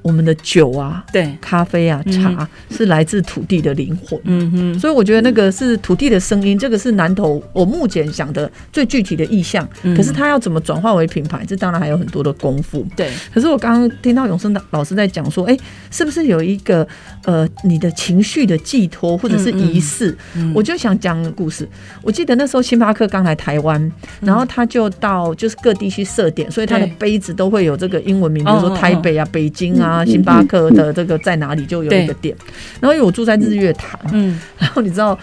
[0.08, 4.18] 我们的酒啊、对，咖啡啊、嗯茶是来自土地的灵魂。
[4.24, 9.68] 嗯哼，所以我觉得那个是土地的声音，这个是南投我目前想的最具体的意象。
[9.84, 12.88] 嗯可是它要怎么转化为品牌，这当然还有很多的功夫。
[12.96, 15.58] 对，可是我刚刚听到永生老师在讲说，哎、
[15.92, 16.88] 是不是有一个
[17.26, 20.18] 呃你的情绪的寄托或者是仪式？
[20.36, 21.68] 嗯我就想讲故事。
[22.02, 23.92] 我记得那时候星巴克刚来台湾，
[24.22, 32.36] 然后他就到就是各地去设点，所以他的杯子都会有这个英文名，比哦如说台北啊、北京啊、星巴克的这个在哪里就有一个店。
[32.80, 35.18] 然后因为我住在日月潭，嗯，然后你知道。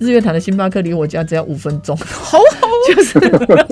[0.00, 3.20] 日月潭的星巴克离我家只要五分钟，好好，就是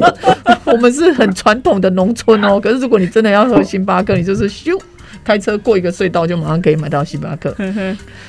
[0.64, 2.60] 我们是很传统的农村哦。
[2.60, 4.80] 可是如果你真的要喝星巴克，你就是咻
[5.24, 7.52] 开车过一个隧道就马上可以买到星巴克。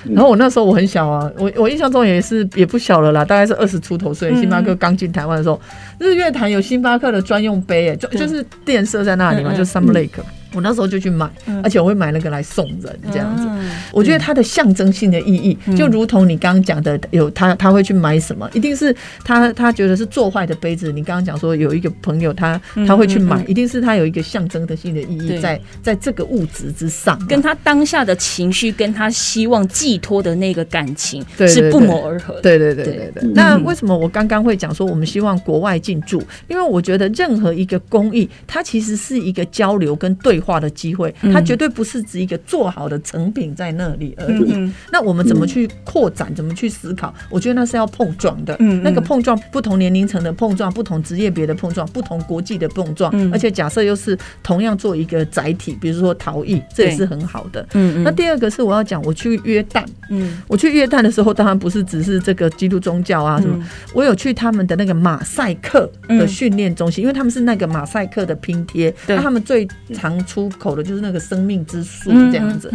[0.04, 4.32] 然后我那时候我很小啊，我我印象中也是也不小了啦，大概是二十出头岁。
[4.32, 5.62] 嗯星巴克刚进台湾的时候，
[6.00, 10.10] 日月潭有星巴克的专用杯，哎，就就是店设在那里嘛，就 Summer Lake。
[10.54, 13.44] 我那时候就去买，嗯而且我会买那个来送人这样子。
[13.50, 20.92] 嗯我觉得它的象征性的意义，就如同你刚刚讲的，有他他会去买什么，一定是他他觉得是做坏的杯子。
[20.92, 32.42] 你刚刚讲说有一个朋友他他会去买一定是他有一个象征的性的意义在在这个物质之上嘛，跟他当下的情绪，跟他希望寄托的那个感情是不谋而合的。
[32.42, 33.32] 对对对对对对。
[33.34, 36.22] 那为什么我刚刚会讲说我们希望国外进驻？
[36.48, 44.54] 因为我觉得任何一个工艺，它其实是一个交流跟对话的机会，它绝对不是指一个做好的成品在那里而已。
[44.54, 46.34] 嗯那我们怎么去扩展？
[46.34, 47.14] 怎么去思考？
[47.30, 48.56] 我觉得那是要碰撞的。
[48.84, 57.66] 那个碰撞，不同年龄层的碰撞，不同职业别的碰撞，不同国际的碰撞，嗯而且假设又是同样做一个载体，比如说陶艺，这也是很好的。
[57.74, 72.72] 嗯那第二个是我要讲，我去约旦，嗯我去约旦的时候，当然不是只是这个基督宗教啊什么，嗯我有去他们的那个马赛克的训练中心，因为他们是那个马赛克的拼贴，对那他们最常出口的就是那个生命之树嗯这样子。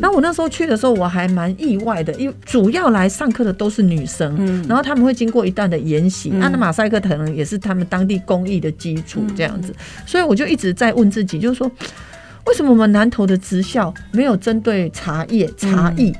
[0.00, 4.64] 那我那时候去的时候，我还蛮意外的，因为主要来上课的都是女生，嗯。
[4.68, 6.40] 然后他们会经过一段的研习，嗯。
[6.40, 11.70] 那、那马赛克可能也是他们当地工艺的基础这样嗯子，所以我就一直在问自己，就是说，
[12.46, 16.12] 为什么我们南投的职校没有针对茶叶、茶艺？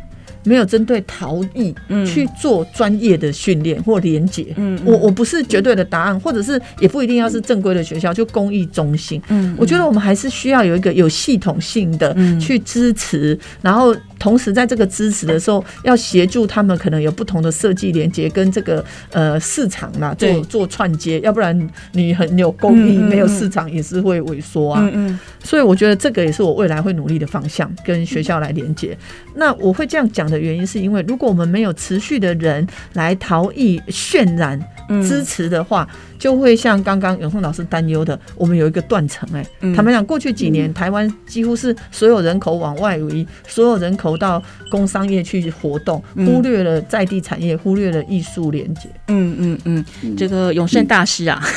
[0.47, 2.07] 没有针对陶艺嗯。
[2.07, 4.55] 去做专业的训练或连结，
[4.85, 9.55] 我我不是绝对的答案，或者是也不一定要是正规的学校，就公益中心，嗯。
[9.59, 12.39] 我觉得我们还是需要有一个有系统性的嗯。
[12.39, 24.81] 去支持，然后同时在这个支持的时候，要协助他们可能有不同的设计连接跟这个呃市场啦做做串接，要不然你很有工艺、嗯嗯没有市场也是会萎缩啊。
[24.83, 28.97] 嗯嗯所以我觉得这个也是我未来会努力的方向，跟学校来连接。
[29.35, 34.59] 那我会这样讲的原因，是因为如果我们没有持续的人来陶艺渲染
[34.89, 35.89] 嗯支持的话，
[36.19, 39.29] 就会像刚刚永凤老师担忧的，我们有一个断层。
[39.33, 48.89] 哎、嗯坦白讲，过去几年台湾几乎是所有人口往外移，所有人口到工商业去活动，嗯忽略了在地产业，忽略了艺术连接。
[49.09, 49.85] 嗯嗯嗯，
[50.17, 51.43] 这个永胜大师啊。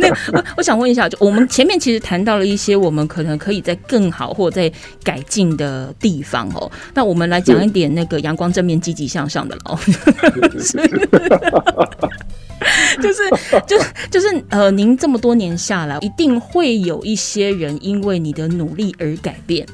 [0.00, 4.70] 那我我想问一下，就我们前面其实谈到了一些我们可能可以在更好或在
[5.04, 6.70] 改进的地方哦。
[6.94, 9.78] 那我们来讲一点那个阳光正面、积极向上的喽。
[13.02, 13.22] 就是
[13.66, 13.78] 就
[14.10, 19.66] 就是呃，您这么多年下来，一定会有一些人因为你的努力而改变。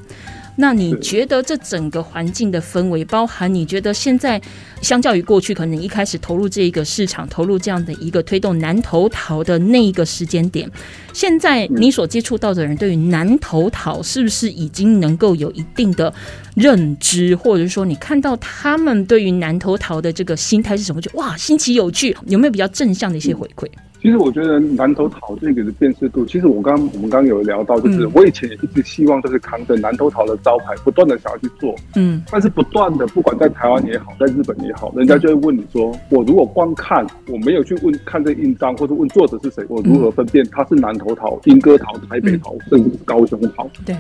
[0.57, 4.41] 那你觉得这整个环境的氛围，包含你觉得现在
[4.81, 10.71] 相较于过去，可能一开始投入这一个市场，投入这样的一个推动南投桃的那一个时间点，
[11.13, 16.13] 现在你所接触到的人对于南投桃是不是已经能够有一定的
[16.55, 21.01] 认知，或者是说你看到他们对于南投桃的这个心态是什么？
[21.01, 23.67] 就哇，新奇有趣，有没有比较正向的一些回馈？
[24.01, 28.11] 其实我觉得南头桃这个的辨识度，其实我刚我们刚刚有聊到，就是嗯。
[28.15, 32.23] 我以前也一直希望就是扛着南头桃的招牌，不断的想要去做，嗯。
[32.31, 43.69] 但是不断的不管在台湾也好，在日本也好，人家就会问你说，我如果光看，我没有去问看这印章或者问作者是谁，我如何分辨它是南头桃、莺歌桃、台北桃，甚至是高雄桃？
[43.85, 43.97] 对，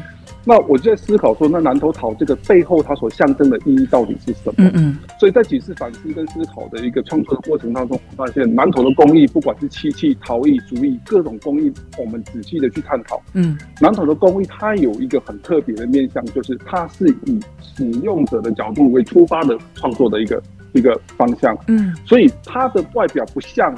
[0.49, 4.55] 那我就在思考说，那南头桃这个背后它所象征的意义到底是什么？
[4.59, 13.20] 嗯嗯所以在几次反思跟思考的一个创作的过程当中，我发现南头的工艺，不管是漆器、陶艺、竹艺各种工艺，我们仔细的去探讨。
[13.34, 20.40] 嗯南头的工艺，它有一个很特别的面向，就是它是以使用者的角度为出发的创作的一个
[20.74, 23.74] 一个方向，嗯所以它的外表不像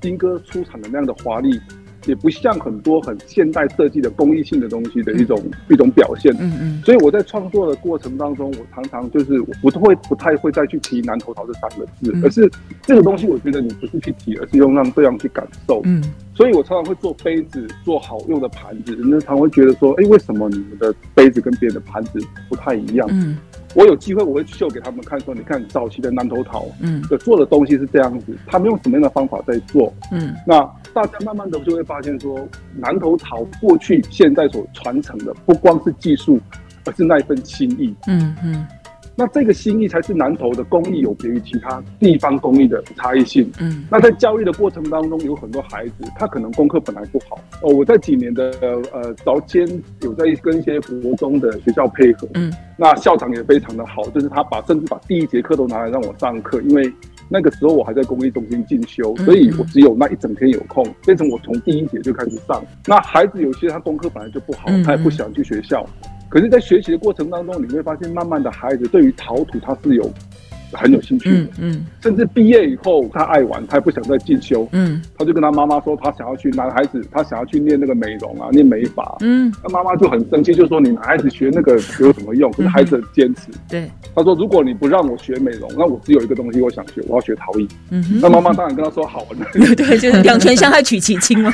[0.00, 1.60] 金哥出产的那样的华丽。
[2.06, 5.38] 也不像很多很现代设计的工艺性的东西的一种、
[5.68, 12.50] 一种表现，嗯嗯所以我在创作的过程当中，我常常就是我不会不太会再去提南头桃这三个字，嗯而是
[12.82, 15.80] 这个东西，我觉得你不是去提，而是用让对方去感受。
[15.84, 16.02] 嗯
[16.34, 23.06] 所以我常常会做杯子，做好用的盘子，人家常会觉得说，哎，为什么你们的杯子跟别人的盘子不太一样？
[23.12, 23.36] 嗯
[23.74, 29.92] 我有机会我会秀给他们看，说，你看早期的南头桃嗯的做的东西是这样子，他们用什么样的方法在做？
[30.10, 30.60] 嗯那
[30.92, 32.46] 大家慢慢的就会发现说，
[32.76, 36.38] 南头桃过去现在所传承的不光是技术，
[36.84, 37.94] 而是那一份心意。
[38.06, 38.66] 嗯嗯
[39.14, 43.50] 那这个心意才是南投的工艺有别于其他地方工艺的差异性。
[43.60, 47.72] 嗯那在教育的过程当中，有很多孩子他可能功课本来不好哦。
[47.74, 49.68] 我在几年的呃早间
[50.00, 56.92] 有在跟一些国中的学校配合，嗯那校长也非常的好，就是他把甚至把第一节课都拿来让我上课，因为
[57.28, 62.64] 那个时候我还在公益中心进修，嗯所以我只有那一整天有空，变成我从第一节就开始上。
[62.86, 65.86] 那孩子有些他功课本来就不好嗯，他也不想去学校，
[66.32, 70.10] 可是，在学习的过程当中，你会发现，慢慢的孩子对于陶土他是有
[70.72, 71.86] 很有兴趣的，嗯嗯。
[72.00, 75.02] 甚至毕业以后他爱玩，他也不想再进修，嗯。
[75.18, 79.18] 他就跟他妈妈说，他想要去男孩子，他想要去念那个美容啊，念美发。
[79.20, 82.50] 嗯，那妈妈就很生气，就说你男孩子学那个 有什么用？
[82.52, 87.68] 可是孩子很坚持，对，他说如果你不让我学美容，那我只有一个东西我想学，我要学陶艺。
[87.90, 89.44] 嗯哼，那妈妈当然跟他说好，那
[89.76, 91.52] 对，就是两全相害取其轻嘛。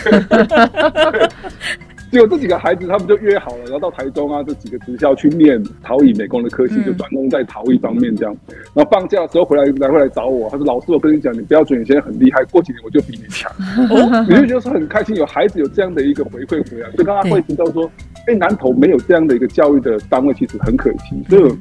[2.11, 8.37] 结果这几个孩子他们就约好了，然后到台中啊这几个职校去念陶艺美工的科系，嗯就专攻在陶艺方面这样。
[8.75, 13.51] 然后放假的时候回来来回来找我，他说老师我跟你讲，你不要觉得你现在很厉害，过几年我就比你强。
[13.91, 17.91] 哦，你就觉得说很开心，有孩子有这样的一个回馈回来，所以刚刚会提到说，
[18.27, 21.23] 哎，南投没有这样的一个教育的单位，其实很可惜。
[21.29, 21.59] 所以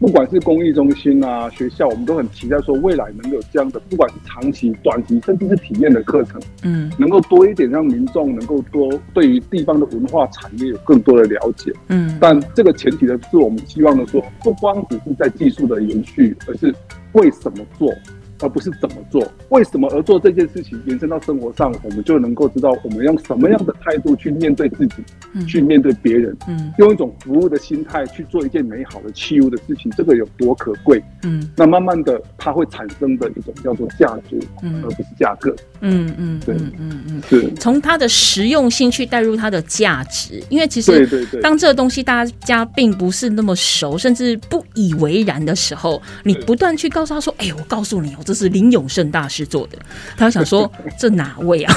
[0.00, 6.40] 不管是公益中心啊、学校，我们都很期待说未来能有这样的，不管是长期、短期，甚至是体验的课程。
[6.62, 11.70] 嗯能够多一点让民众能够多对于地方的文化产业有更多的了解。
[11.88, 16.74] 嗯但这个前提的是，我们希望的说，不光只是在技术的延续，而是
[17.12, 17.92] 为什么做，
[18.40, 19.26] 而不是怎么做。
[19.50, 24.96] 为什么而做这件事情，延伸到生活上，我们就能够知道我们用什么样的态度去面对自己，
[25.32, 31.02] 嗯去面对别人，嗯用一种服务的心态去做一件美好的器物的事情，这个有多可贵？
[31.22, 35.54] 嗯那慢慢的，它会产生的一种叫做价值，嗯而不是价格。
[35.80, 40.90] 嗯嗯对嗯嗯嗯，是，从它的实用性去带入它的价值，因为其实。
[40.90, 41.40] 对对对。
[41.40, 49.78] 当这个东西大家并不是那么熟，甚至不以为然的时候，你不断去告诉他说：“哎、我告诉你哦，这是林永胜大师做的。”
[50.16, 51.74] 他会想说： “这哪位啊？”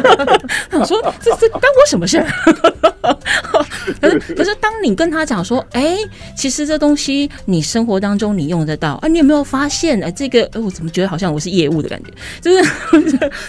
[0.70, 2.26] 他想说：“这这干我什么事儿？
[4.00, 5.96] ”可是，可是当你跟他讲说，哎、
[6.36, 10.02] 其实这东西你生活当中你用得到啊，你有没有发现？
[10.02, 12.10] 哎、这个、哎我怎么觉得好像我是业务的感觉？
[12.40, 12.70] 就是，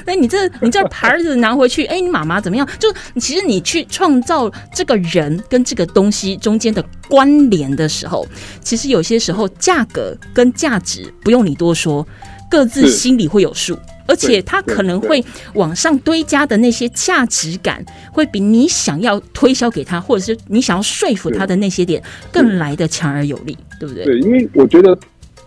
[0.05, 2.67] 哎，你这你这牌子拿回去，哎、你妈妈怎么样？
[2.79, 8.25] 就其实你去创造这个人跟这个东西中间的关联的时候，
[8.61, 12.00] 其实有些时候价格跟价值不用你多说，
[12.49, 13.77] 各自心里会有数。
[14.07, 15.23] 而且它可能会
[15.53, 24.03] 往上堆加的那些价值感，会比你想要推销给他，或者是你想要说服他的那些点，更来的强而有力，对不对？
[24.03, 24.97] 对，因为我觉得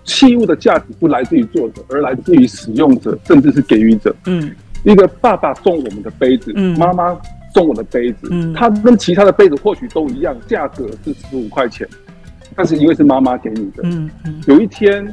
[0.05, 4.15] 器物的价值不来自于作者，而来自于使用者，甚至是给予者。
[4.25, 4.51] 嗯。
[4.85, 6.79] 一个爸爸送我们的杯子，嗯。
[6.79, 7.15] 妈妈
[7.53, 8.55] 送我的杯子，嗯。
[8.55, 11.87] 它跟其他的杯子或许都一样，价格是十五块钱，
[12.57, 14.41] 但是因为是妈妈给你的，嗯嗯。
[14.47, 15.05] 有一天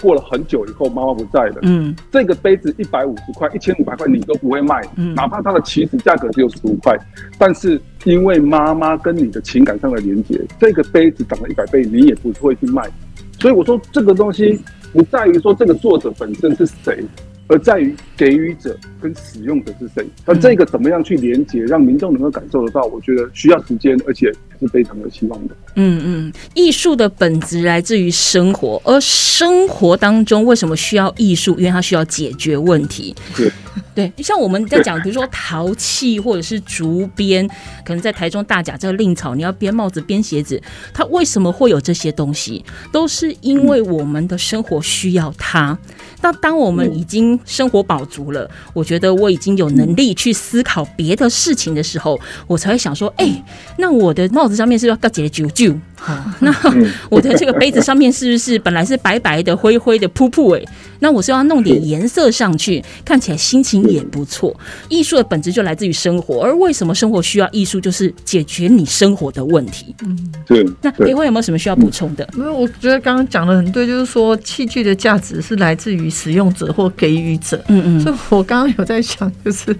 [0.00, 6.96] 过了很久以后，妈妈不在了，嗯这个杯子一百五十块、一千五百块你都不会卖，嗯哪怕它的起始价格只有十五块，
[7.38, 12.82] 但是因为妈妈跟你的情感上的连接，这个杯子涨了一百倍，你也不会去卖。
[13.38, 14.58] 所以我说这个东西
[14.92, 17.04] 不在于说这个作者本身是谁，
[17.48, 20.06] 而在于给予者跟使用者是谁。
[20.24, 22.82] 那这个怎么样去连接，让民众能够感受得到？
[22.84, 25.54] 我觉得需要时间，而且是非常有希望的。
[25.74, 31.56] 嗯嗯，艺术的本质来自于生活，而生活当中为什么需要艺术？
[31.58, 33.14] 因为它需要解决问题。
[33.36, 33.52] 对
[33.94, 37.46] 对，像我们在讲，比如说陶器或者是竹编，
[37.84, 40.60] 可能在台中大甲这个令草，你要编帽子、编鞋子，
[40.94, 42.64] 它为什么会有这些东西？
[42.92, 45.78] 都是因为我们的生活需要它。
[46.22, 53.44] 那当我们已经生活饱足了，我觉得我已经有能力去思考别的事情的时候，我才会想说，哎、
[53.78, 55.28] 那我的帽子上面是要盖几个
[56.40, 56.54] 那
[57.08, 60.64] 我的这个杯子上面是不是本来是白白的、灰灰的、噗噗哎？
[60.98, 64.54] 那我是要弄点颜色上去，看起来心情也不错。
[64.88, 69.94] 艺术的本质就来自于生活，而为什么生活需要艺术，就是解决你生活的问题。
[70.02, 72.26] 嗯对那对裴慧有没有什么需要补充的？
[72.36, 77.62] 因为我觉得刚刚讲的很对，就是说器具的价值是来自于使用者或给予者。
[77.68, 79.76] 嗯嗯所以我刚刚有在想，就是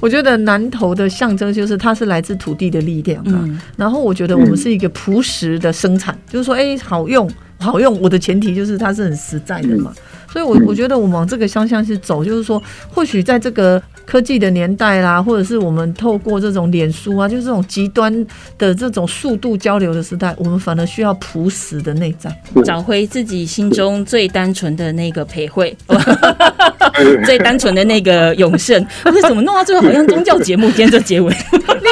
[0.00, 3.44] 我觉得南投的象征就是它是来自土地的力量啊。
[3.44, 7.30] 嗯然后我觉得我们是一个朴实的生产，就是说，哎，好用，
[7.60, 8.00] 好用。
[8.00, 9.92] 我的前提就是它是很实在的嘛。
[10.30, 18.12] 所以我，我觉得我们往这个方向去走，就是说，或许在这个科技的年代啦，或者是我们透过这种脸书啊，就是这种极端
[18.58, 22.30] 的这种速度交流的时代，我们反而需要朴实的内在。
[22.62, 28.86] 找回自己心中最单纯的那个裴慧，对 最单纯的那个永胜。
[29.10, 30.66] 为什么弄到最后好像宗教节目？
[30.66, 31.34] 今天这结尾，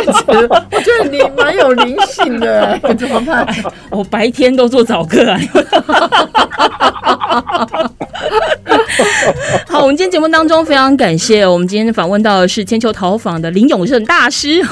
[0.71, 3.47] 我觉得你蛮有灵性的，怎么办？
[3.91, 5.39] 我 白天都做早课啊。
[9.69, 14.61] 好，我们今天节目当中非常感谢，我们今天访问到的是千秋陶坊的林永胜大师。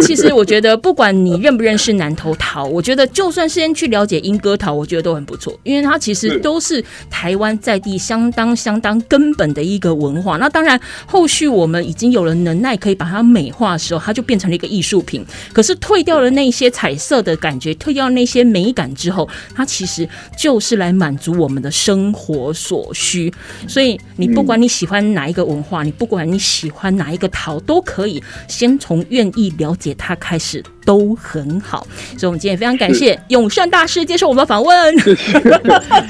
[0.00, 10.36] 其实我觉得，不管你认不认识南投陶，我觉得就算先去了解莺歌陶，我觉得都很不错，因为它其实都是台湾在地相当相当根本的一个文化。
[10.38, 15.24] 那当然，后续我们已经有了能耐可以把它美化的时候，它就变成了一个艺术品。
[15.52, 23.30] 可是退掉了那些彩色的感觉，退掉那些美感之后，它其实就是来满足我们我们的生活所需。
[23.68, 31.86] 所以你不管你喜欢哪一个文化，你不管你喜欢哪一个陶，都可以先从愿意了解它开始，都很好。
[32.18, 34.98] 所以，我们今天也非常感谢永胜大师接受我们的访问。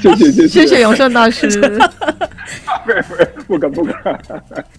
[0.01, 1.47] 谢谢谢谢谢谢谢永胜大师。
[3.47, 3.95] 不敢不敢。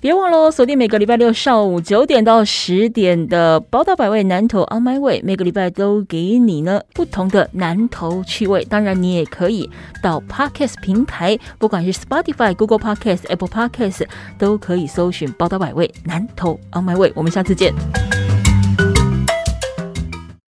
[0.00, 8.64] 别忘了哦锁定每个礼拜六上午九点到十点的《宝岛百味南投 On My Way》，每个礼拜都给你呢不同的南投趣味。
[8.64, 9.68] 当然，你也可以
[10.02, 14.02] 到 Podcast 平台，不管是 Spotify、Google Podcast、Apple Podcast，
[14.38, 17.08] 都可以搜寻《宝岛百味南投 On My Way》。
[17.14, 17.72] 我们下次见。